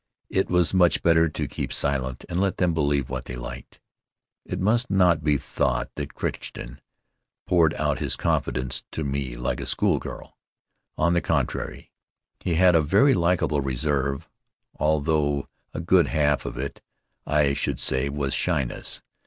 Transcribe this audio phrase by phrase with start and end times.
[0.31, 3.79] It was much better to keep silent and let them believe what they liked.
[4.45, 6.81] It must not be thought that Crichton
[7.45, 10.35] poured out his confidences to me like a schoolgirl.
[10.97, 11.91] On the contrary,
[12.39, 14.27] he had a very likable reserve,
[14.79, 16.81] although a good half of it,
[17.27, 19.03] I should say, was shyness.